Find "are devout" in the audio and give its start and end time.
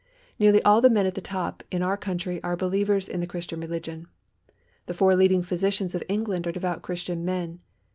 6.47-6.81